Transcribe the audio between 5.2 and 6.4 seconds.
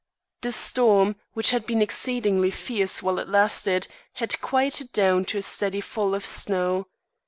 to a steady fall of